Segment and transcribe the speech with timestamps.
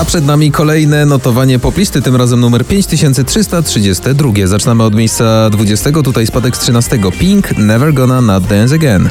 [0.00, 4.32] A przed nami kolejne notowanie poplisty, tym razem numer 5332.
[4.44, 6.98] Zaczynamy od miejsca 20, tutaj spadek z 13.
[7.18, 9.10] Pink, Never Gonna Not Dance Again.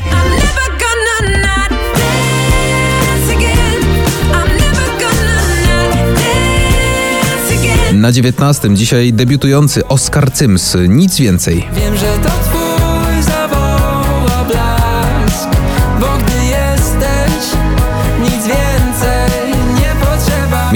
[7.94, 8.76] Na 19.
[8.76, 11.68] dzisiaj debiutujący Oscar Cyms, nic więcej.
[11.74, 12.57] Wiem, że to twój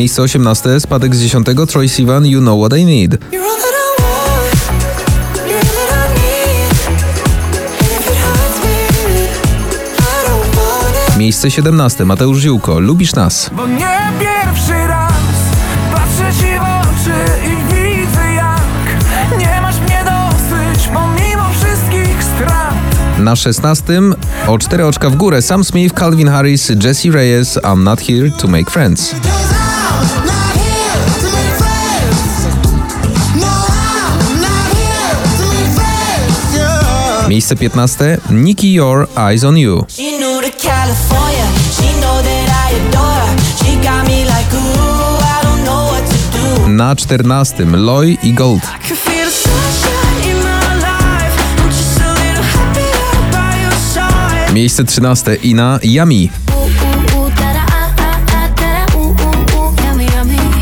[0.02, 1.47] Miejsce 18, spadek z 10.
[1.68, 3.18] Troy Sivan, You Know What I Need.
[11.18, 13.50] Miejsce 17, Mateusz Ziółko, Lubisz Nas.
[13.54, 15.14] Bo nie pierwszy raz
[15.93, 22.75] Patrzę ci w oczy i widzę jak Nie masz mnie dosyć pomimo wszystkich strat
[23.20, 24.01] Na 16,
[24.47, 28.47] o 4 oczka w górę, Sam Smith, Calvin Harris, Jesse Reyes, I'm Not Here to
[28.47, 29.15] Make Friends.
[37.32, 39.86] Miejsce 15, Nicky Your Eyes on You.
[46.68, 48.62] Na 14, Loy i Gold.
[54.54, 56.32] Miejsce 13, Ina Yami.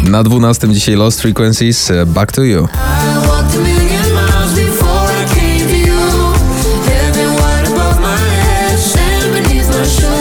[0.03, 2.67] Na 12 dzisiaj Lost Frequencies, e, Back to You.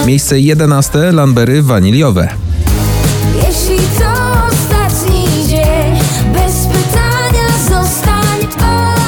[0.09, 2.29] Miejsce 11, Lambery Waniliowe.
[3.35, 4.11] Jeśli to
[4.49, 5.95] ostatni dzień,
[6.35, 8.39] bez pytania zostań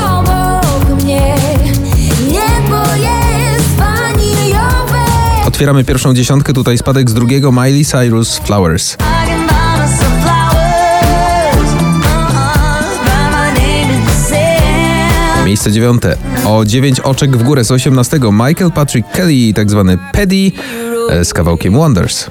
[0.05, 1.35] obok mnie.
[2.29, 4.99] Niebo jest waniliowe.
[5.47, 8.97] Otwieramy pierwszą dziesiątkę, tutaj spadek z drugiego Miley Cyrus Flowers.
[15.51, 16.17] Miejsce dziewiąte.
[16.47, 20.53] O 9 oczek w górę z 18 Michael Patrick Kelly, tak zwany Paddy,
[21.23, 22.31] z kawałkiem Wonders.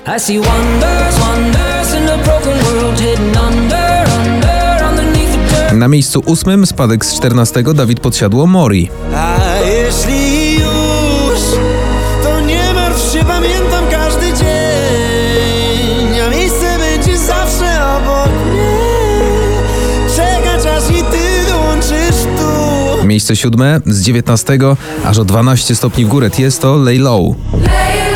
[5.73, 8.89] Na miejscu ósmym spadek z 14 Dawid Podsiadło Mori.
[9.15, 11.39] A jeśli już,
[12.23, 16.19] to nie martw się, pamiętam każdy dzień.
[16.27, 18.79] A miejsce będzie zawsze obok mnie.
[20.15, 23.05] Czeka czas i ty dołączysz tu.
[23.05, 24.59] Miejsce siódme z 19
[25.05, 27.35] aż o 12 stopni w górę jest to Lay Low.
[27.53, 28.08] Lay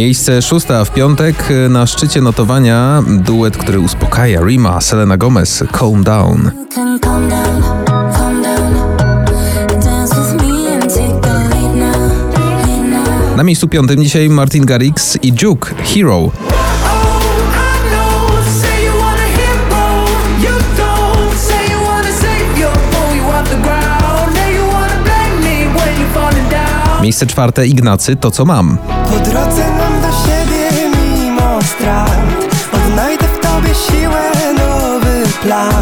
[0.00, 5.64] Miejsce szóste, a w piątek e, na szczycie notowania duet, który uspokaja Rima, Selena Gomez,
[5.78, 6.50] Calm Down.
[13.36, 16.16] Na miejscu piątym dzisiaj Martin Garrix i Juke, Hero.
[16.16, 16.32] Oh,
[27.02, 28.78] Miejsce czwarte Ignacy, To co mam.
[29.10, 29.59] Po drodze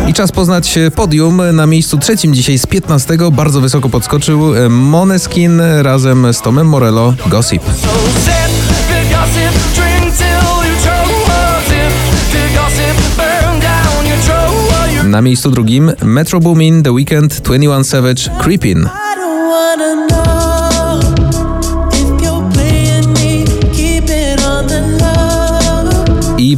[0.09, 1.43] I czas poznać podium.
[1.53, 7.15] Na miejscu trzecim dzisiaj z 15 bardzo wysoko podskoczył e, Moneskin razem z Tomem Morello,
[7.27, 7.62] Gossip.
[15.05, 18.89] Na miejscu drugim Metro Boomin, The Weeknd, 21 Savage, Creepin.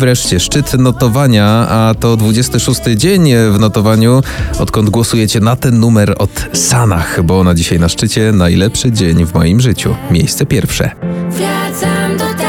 [0.01, 4.23] Wreszcie szczyt notowania, a to 26 dzień w notowaniu,
[4.59, 9.35] odkąd głosujecie na ten numer od Sanach, bo na dzisiaj na szczycie najlepszy dzień w
[9.35, 9.97] moim życiu.
[10.11, 10.91] Miejsce pierwsze.
[11.31, 12.40] Wracam do